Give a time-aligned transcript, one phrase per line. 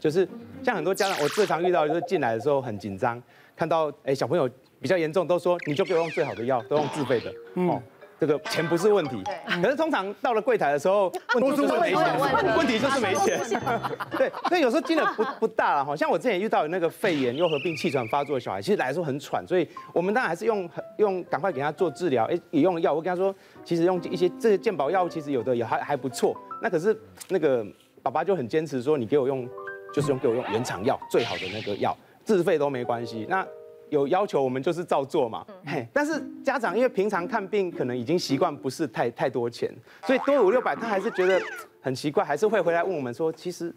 [0.00, 0.26] 就是
[0.64, 3.22] 像很多家长，我最常遇到就是进来的时候很紧张，
[3.54, 4.48] 看到哎小朋友
[4.80, 7.80] 比较严重，都说你就给我用最好的药，都用自费的，哦。
[8.18, 9.24] 这个钱不是问题，
[9.62, 13.40] 可是通常到了柜台的时候，问题就是没钱，问题就是没钱。
[14.18, 15.96] 对，所以有时候金额不不大了哈。
[15.96, 22.26] 像我之前遇到有那个肺炎又合并气喘发作的小孩，其实来的时候很喘，所以我们当然还是用用赶快给他做治疗。
[22.26, 26.36] 哎，也用了药，我跟他说，其实用一些这些健保药物，其实有的也还还不错。
[26.60, 26.94] 那可是
[27.30, 27.64] 那个
[28.02, 29.48] 爸爸就很坚持说，你给我用，
[29.92, 33.26] 就是用给我用原厂药最好的那个药，自费都没关系。
[33.28, 33.46] 那
[33.88, 35.44] 有要求，我们就是照做嘛。
[35.66, 39.68] 嘿，但是家长因为平常看病可能已经习惯不是太太多钱，
[40.06, 41.40] 所以多五六百他还是觉得
[41.80, 43.74] 很奇怪，还是会回来问我们说，其实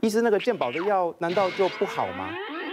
[0.00, 2.30] 医师那个健保的药难道就不好吗？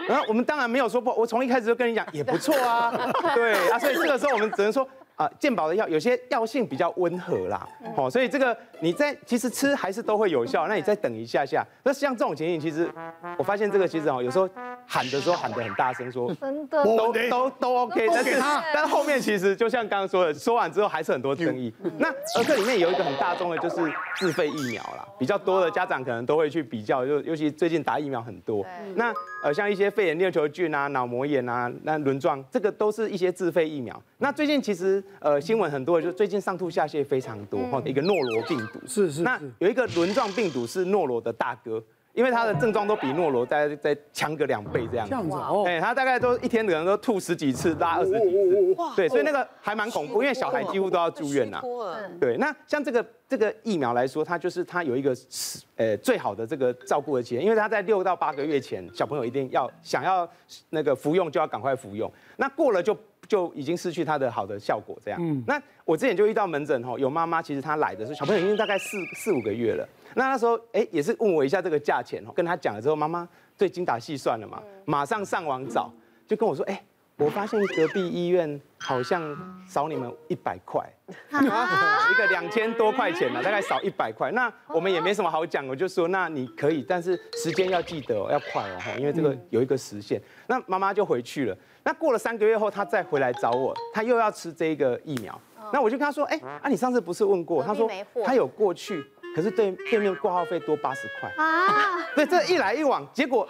[0.08, 2.92] 然后我们当然没有说不，我从一开始就跟你讲也不错啊。
[3.36, 4.88] 对啊，所以这个时候我们只能说。
[5.20, 11.62] 啊，健保的药有些药性比较温和啦，哦，所以这个你在其实吃还是都会有效，那你再等一下下。
[11.84, 12.90] 那像这种情形，其实
[13.38, 14.50] 我发现这个其实哦，有时候
[14.90, 18.32] 喊的时候喊得很大声，说真的都都都 OK，但是
[18.74, 21.72] 但后面其实就像刚刚说的，说完之后还是很多争议。
[22.00, 23.76] 那而这里面有一个很大众的，就是
[24.18, 28.66] 自费疫苗啦，比较多的家长可能都会去比较，就尤其最近打疫苗很多。
[28.96, 34.02] 那呃像一些肺炎链球菌啊、脑膜炎啊、那轮状，这个都是一些自费疫苗。
[34.18, 35.04] 那最近其实。
[35.20, 39.22] 呃，新闻很多，就最近上吐下泻非常多，哈，一个诺罗病毒，是是，是。
[39.22, 45.10] 那有一个轮状病毒是诺罗的大哥，因为他的症状都比诺罗再再强个两倍这样子。
[45.10, 45.64] 这样子哦。
[45.66, 48.74] 哎，他大概都一天可能都吐十几次，拉二十几次。
[48.78, 48.94] 哇。
[48.96, 51.62] 对，所以那个还蛮恐怖，因为小孩几乎都要住院呐。
[52.20, 55.16] 对，那像这个这个疫苗来说，它就是它有一个
[55.76, 60.28] 呃最好的这个照顾的期间，因为他在六到八个月前，小朋友一定要想要
[60.72, 62.98] 那个服用就要赶快服用，那过了就。
[63.30, 65.20] 就已经失去它的好的效果，这样。
[65.24, 65.42] 嗯。
[65.48, 69.88] 那我之前就遇到门诊吼，有妈妈其实她来的是小朋友已经大概四四五个月了。
[70.16, 75.94] 那那时候哎也是问我一下这个价钱哦，跟她讲了之后，妈妈最精打细算了嘛，马上上网找，
[76.28, 76.84] 就跟我说哎，
[77.20, 80.82] 我发现隔壁医院好像少你们一百块，
[81.30, 84.32] 一个两千多块钱嘛，大概少一百块。
[84.32, 90.22] 那我们也没什么好讲，我就说那你可以，但是时间要记得哦，要快哦，因为这个有一个时限。
[90.48, 91.58] 那妈妈就回去了。
[91.84, 95.38] 那过了三个月后，她再回来找我，她又要吃这个疫苗。
[95.74, 97.62] 那我就跟她说，哎，啊，你上次不是问过？
[97.62, 97.90] 她说
[98.26, 99.06] 她有过去，
[99.36, 102.00] 可是对对面挂号费多八十块啊。
[102.16, 103.46] 对，这一来一往，结果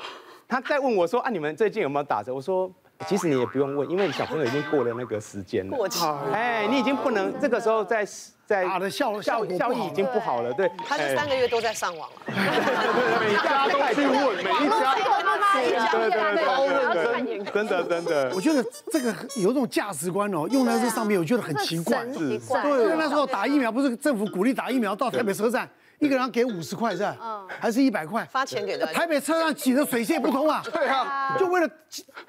[0.48, 2.34] 他再问我说，啊，你们最近有没有打折？
[2.34, 2.68] 我说，
[3.08, 5.78] 其实你也不用问，因为你小朋友已经过了那个时间了。
[5.78, 6.06] 过期。
[6.34, 8.06] 哎，你已经不能这个时候再。
[8.50, 27.46] 在打的效效效益已经不好了，对，他这三个月都在上网了，对对对，每家都去问，每一家都对对对，真的真的，我觉得这个有种价值观哦，用在这上面我觉得很奇怪，是，对，因为那时候打疫苗不是政府鼓励打疫苗，到台北车站一个人给五十块是吧？
[27.60, 28.26] 还是一百块？
[28.32, 28.86] 发钱给他。
[28.88, 31.70] 台北车上挤得水泄不通啊， 对啊，就为了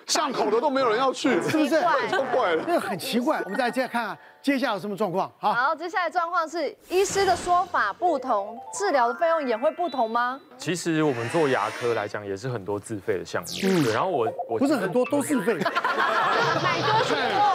[0.07, 1.81] 巷口的都没有人要去，是不是？
[2.11, 4.19] 超怪了，那个很奇怪，我们再接着看看。
[4.43, 5.31] 接下来有什么状况？
[5.39, 10.41] 好，好，接下来状况是医师的说法不同，治疗的费用也会不同吗？
[10.57, 13.49] 其实我们做牙科来讲，也是很多自费的项目。
[13.63, 15.55] 嗯，然后我我不是很多都自费，
[16.63, 17.55] 买多是多，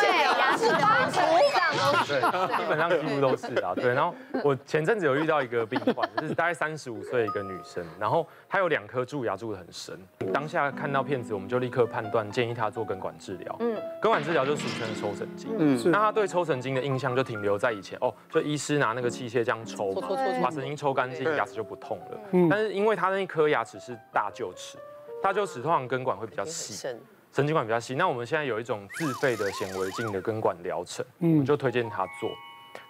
[0.00, 1.20] 对，牙齿拔除
[1.52, 2.17] 这样对，
[2.56, 3.74] 基本上几乎都是啊。
[3.74, 9.98] 对，然后我前阵子有遇到一个病患，就是大概三十五岁一个女生，然后她有两颗蛀牙蛀得很深。
[10.32, 13.56] 当下看到片子，我们就立刻判断，建议她做根管治疗。
[13.60, 15.50] 嗯，根管治疗就俗称抽神经。
[15.58, 15.88] 嗯，是。
[15.88, 20.08] 那她对抽神经的印象就停留在以前哦，就医师拿那个器械这样抽嘛，
[20.42, 22.20] 把神经抽干净，牙齿就不痛了。
[22.32, 24.78] 嗯，但是因为她那一颗牙齿是大臼齿，
[25.22, 26.88] 大臼齿通常根管会比较细，
[27.32, 27.94] 神经管比较细。
[27.94, 32.30] 那我们现在有一种自费的显微镜的根管疗程，嗯，我就推荐他做。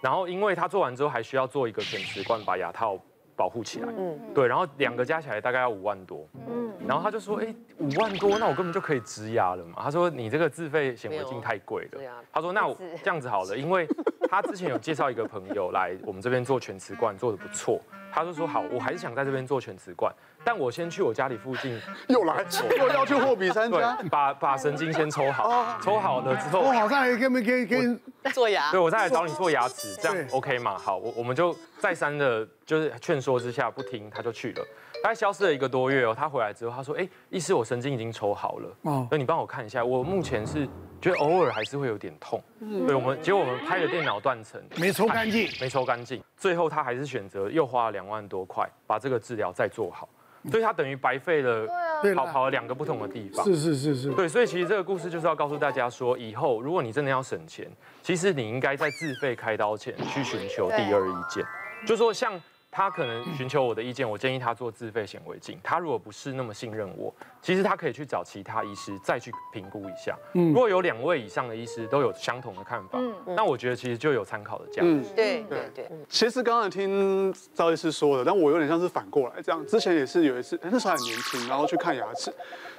[0.01, 2.97] 然后因为他做完之后还需要做一个全瓷冠把牙套
[3.35, 9.75] 保护起来，嗯，对，然后两个加起来大概要五万多，嗯，然后他就说，哎，五万多，那我根本就可以植牙了嘛。
[9.81, 12.01] 他说你这个自费显微镜太贵了，
[12.31, 13.87] 他说那我这样子好了，因为
[14.29, 17.81] 他之前有介绍一个朋友来我们这边做全瓷冠，做的不错，
[18.11, 20.13] 他就说好，我还是想在这边做全瓷冠。
[20.43, 22.45] 但我先去我家里附近，又来，
[22.77, 27.99] 又要去货比三家，把把神经先抽好，抽好了之后，抽好再来给没给给
[28.33, 30.77] 做牙，对，我再来找你做牙齿，这样 OK 吗？
[30.77, 34.65] 好，我我们就再三的，就是劝说之下不听，他就去了。
[35.01, 40.67] 大概消失了一个多月哦，他回来之后，他说，哎，医师，我神经已经抽好了，哦，那你帮我看一下，我目前是
[41.01, 50.09] 觉得偶尔还是会有点痛，对，我们结果我们拍了电脑断层，没抽干净，没抽干净，最后他还是选择又花了两万多块把这个治疗再做好。
[50.49, 51.67] 所以他等于白费了，
[52.15, 53.45] 跑跑了两个不同的地方。
[53.45, 54.11] 是是是是。
[54.13, 57.69] 对，所以其实这个故事就是要告诉大家说，以后如果你真的要省钱，
[58.01, 61.43] 其实你应该在自费开刀前去寻求第二意见。
[61.85, 62.33] 就说像
[62.71, 65.59] 他可能寻求我的意见，我建议他做自费显微镜。
[65.63, 70.15] 他如果不是那么信任我，其实他可以去找其他医师再去评估一下。
[70.33, 75.03] 嗯如果有两位以上的医师都有相同的看法，嗯那我觉得其实就有参考的价值。
[75.15, 75.89] 对对对。
[76.07, 79.65] 其实刚才听赵医师说的，但我有点像是反过来这样。
[79.65, 82.31] 之前也是有一次，那时候还很年轻，然后去看牙齿，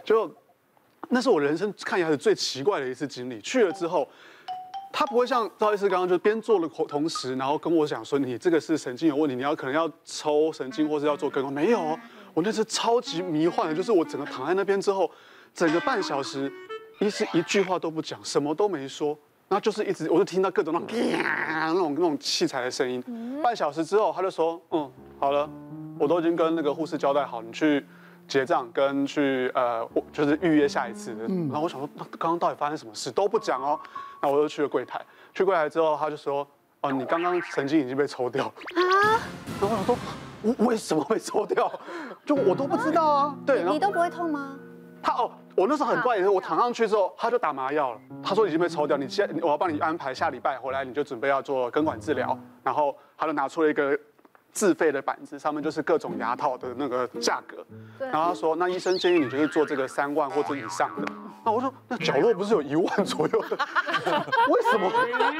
[0.05, 0.33] 就
[1.09, 3.41] 那是我人生看牙齿最奇怪的一次经历。
[3.41, 4.09] 去了之后。
[4.93, 11.53] 他不会像赵医师刚刚就边做的同时，然后跟我讲说，你这个是神经有问题，你要可能要抽神经或是要做根管。
[11.53, 11.99] 没有，
[12.35, 15.11] 我那次超级迷幻的，就是我整个躺在那边之后，
[15.55, 16.53] 整个半小时，
[17.01, 19.17] 医师一句话都不讲，什么都没说，
[19.49, 23.03] 然后就是一直我就听到各种那种那种那种器材的声音。
[23.43, 25.49] 半小时之后，他就说，嗯，好了，
[25.99, 27.85] 我都已经跟那个护士交代好，你去
[28.31, 31.25] 结账跟去呃，就是预约下一次的。
[31.25, 33.79] 然后我想说，那刚刚到底发生什么事都不讲哦。
[34.23, 35.00] 那我就去了柜台，
[35.35, 36.47] 去柜台之后，他就说
[36.82, 39.19] ：“哦，你刚刚神经已经被抽掉了。”啊！
[39.61, 39.97] 然后我说
[40.43, 41.71] ：“我为什么会抽掉？
[42.25, 44.56] 就我都不知道啊。”对，你都不会痛吗？
[45.03, 48.00] 他哦，我那时候很怪，也是我躺上去之后，他就打麻药了。
[48.23, 52.38] 他说已经被抽掉，你现我要帮你安排下礼拜回来，你就准备要做根管治疗。
[52.62, 53.99] 然后他就拿出了一个
[54.52, 57.64] 自费的板子，上面就是各种牙套的那个价格。
[57.99, 61.12] 然后他说：“那医生建议你就是做这个三万或者以上的。”
[61.43, 63.56] 那我说，那角落不是有一万左右的？
[64.50, 64.93] 为什么？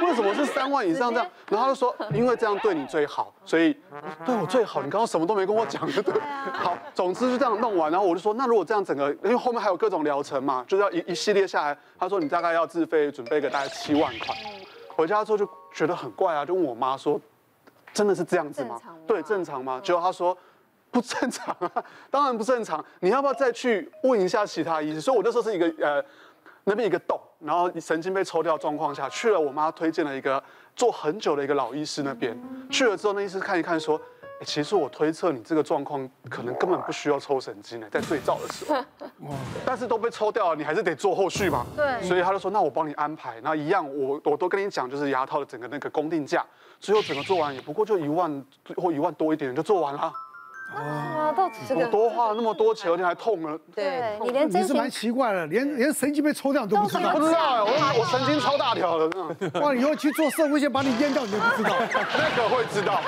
[0.02, 1.26] 为什么是三万以上这样？
[1.50, 3.76] 然后他就说，因为这样对你最好，所以
[4.24, 4.82] 对我最好。
[4.82, 6.20] 你刚刚什么都没跟我讲，对不对？
[6.54, 7.92] 好，总之就这样弄完。
[7.92, 11.76] 然后我就说，那如果这样整个，因为后面还有各种疗程嘛，就是要一一系列下来。
[11.98, 14.34] 他说你大概要自费准备个大概七万块。
[14.88, 17.20] 回家之后就觉得很怪啊，就问我妈说，
[17.92, 18.81] 真的是这样子吗？
[19.06, 19.81] 对，正常吗？
[19.82, 20.37] 结果他说。
[20.92, 22.84] 不正常啊， 当然不正常。
[22.98, 25.00] 你要不要再去问一下其他医生？
[25.00, 26.04] 所以我那时候是一个呃，
[26.64, 29.38] 那边一个洞，然后神经被抽掉状况下去了。
[29.38, 30.42] 我妈推荐了一个
[30.75, 32.37] 做很久的一个老医师那边，
[32.69, 38.82] 去了之后，那医师看一看说，欸，其实我推测你这个状况可能根本不需要抽神经呢，在最早的时候，
[39.66, 41.66] 但是都被抽掉了，你还是得做后续嘛。
[41.76, 43.38] 对，所以他就说，那我帮你安排。
[43.42, 46.44] 那一样，我我都跟你讲，就是牙套的整个那个公定价，
[46.81, 48.44] 最后整个做完也不过就一万
[48.76, 50.12] 或一万多一点就做完了。
[50.75, 53.58] 啊，到这个我多花了那么多钱，而且还痛了。
[53.75, 57.12] 对，你连真你是蛮奇怪的，连连神经被抽掉你都不知道。
[57.12, 59.11] 不知道，我我神经超大条的。
[59.61, 61.70] 哇，以后去做社会线把你淹掉你都不知道。
[61.90, 63.00] 那个会知道。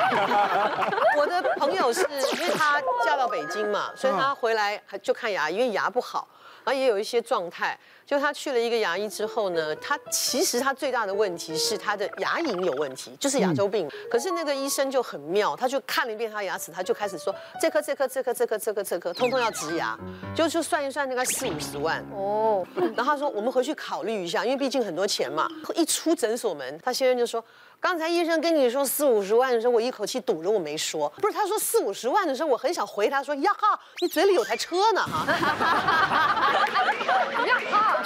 [1.16, 2.02] 我的朋友是
[2.34, 6.26] 因为他嫁到北京嘛，所以他回来就看牙，因为牙不好，
[6.64, 7.78] 然后也有一些状态。
[8.04, 13.88] 就他去了一个牙医之后呢，他其实他最大的问题是他的牙龈有问题，就是牙周病。
[14.10, 19.98] 可是那个医生就很妙，他就看了一遍他牙齿，他就开始说这颗这颗这颗这颗这颗这颗，通通要植牙，
[20.36, 22.66] 就就算一算大概四五十万哦。
[22.96, 25.48] 然后他说我们回去考虑一下，因为毕竟很多钱嘛。
[25.74, 27.42] 一出诊所门，他先生就说。
[27.82, 31.08] 刚才医生跟你说四五十万的时候，我一口气堵着我没说。
[31.20, 35.26] 不是，他说四五十万的时候，我很想回他说呀哈，你嘴里有台车呢哈。
[37.44, 37.98] 呀哈。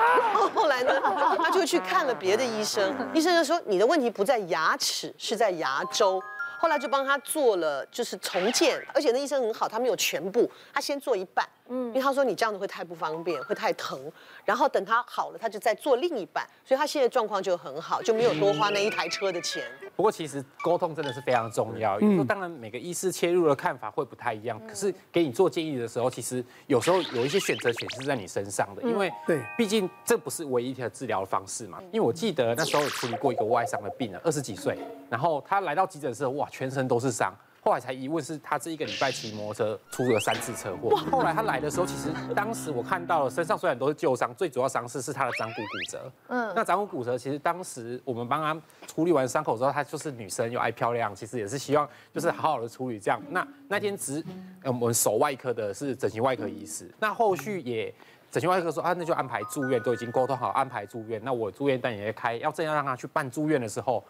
[0.54, 0.98] 后来呢，
[1.36, 6.18] 他就去看了别的医生，医生就说你的问题不在牙齿，是在牙周。
[6.58, 13.98] 后来就帮他做了，就是重建，而且那医生很好，他没有全部，他先做一半，嗯，因为他说你这样子会太不方便，会太疼，
[14.44, 19.64] 然后等他好了，他就再做另一半，所以他现在状况就很好，就没有多花那一台车的钱。
[19.96, 31.78] 不过其实沟通真的是非常重要，因为当然每个医师切入的看法会不太一样，可是给你做建议的时候，其实有时候有一些选择权是在你身上的，因为对，毕竟这不是唯一的治疗方式嘛。
[31.90, 34.78] 因为我记得那时候有处理过一个外伤的病人，二十几岁，
[35.08, 36.48] 然后他来到急诊室，哇。
[36.50, 40.96] 全身都是伤，后来才疑问是他这一个礼拜骑摩托车出了三次车祸。
[41.10, 46.12] 后来他来的时候，其实当时我看到了身上虽然都是旧伤，最主要伤势是他的掌骨骨折。
[46.28, 53.20] 嗯，那掌骨骨折其实当时我们帮他处理完伤口之后，他就是女生又爱漂亮，其实也是希望就是好好的处理这样。
[53.28, 54.24] 那那天只
[54.64, 57.92] 我们手外科的是整形外科医师，那后续也
[58.30, 61.20] 整形外科说啊，那就安排住院，都已经沟通好安排住院。
[61.22, 64.02] 那我住院单也开，要正要让他去办住院的时候，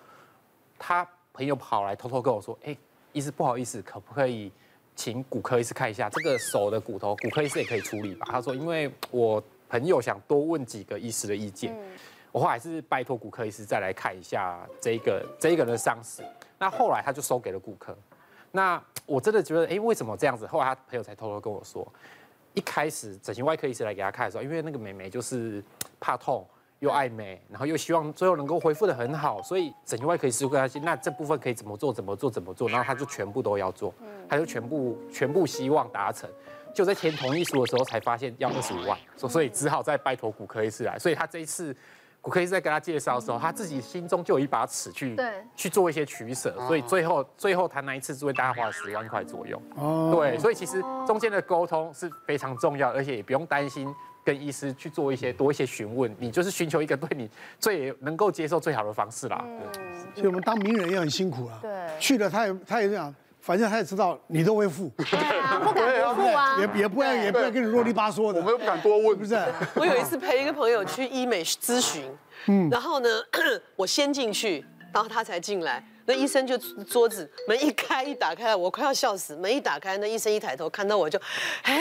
[0.78, 1.04] 他。
[1.33, 2.76] 朋友跑来偷偷跟我说：“哎，
[3.12, 4.52] 医师不好意思，可不可以
[4.95, 7.17] 请骨科医师看一下这个手的骨头？
[7.17, 11.76] 骨科医师也可以处理吧？”他说：“因为我朋友想多问几个医师的意见，
[12.31, 16.23] 我后来是拜托骨科医师再来看一下这个这一个人的伤势。
[16.59, 17.97] 那后来他就收给了骨科。
[18.52, 20.47] 那我真的觉得，哎，为什么这样子？
[20.47, 21.87] 后来他朋友才偷偷跟我说，
[22.55, 25.62] 一开始整形外科医师来给他看的时候，因为那个美眉就是
[25.99, 26.47] 怕痛。”
[26.80, 31.92] 又爱美，然后又希望最后能够恢复的很好，所以整形外科医师会跟他说，那这部分可以怎么做？
[31.92, 32.30] 怎么做？
[32.30, 32.68] 怎么做？
[32.68, 33.94] 然后他就全部都要做，
[34.28, 36.28] 他就全部全部希望达成，
[36.75, 40.99] 就在填同意书的时候才发现要二十五万，所所以只好再拜托骨科医师来。
[40.99, 41.76] 所以他这一次
[42.22, 49.60] 骨科医师在跟他介绍的时候，他自己心中就有一把尺去对去做一些取舍，所以最后最后谈那一次只会大概花了十万块左右。
[49.76, 59.44] 哦，对，所以其实中间的沟通是非常重要，而且也不用担心跟医师去做一些多一些询问，你就是寻求一个对你最能够接受最好的方式啦。
[59.44, 59.60] 嗯，
[60.14, 61.58] 所以我们当名人也很辛苦啊。
[61.62, 63.14] 对，去了他也他也这样。
[63.42, 69.34] 反正他也知道你都会付，对啊，不敢不付啊， 也也不爱也不爱跟你啰里吧嗦的，我们又不敢多问，不是？
[69.74, 72.04] 我有一次陪一个朋友去医美咨询，
[72.48, 73.08] 嗯，然后呢，
[73.76, 74.62] 我先进去，
[74.92, 81.18] 然后他才进来，那医生就桌子门一开一打开，我快要笑死，门一打开，那医生一抬头看到我就，
[81.62, 81.80] 哎，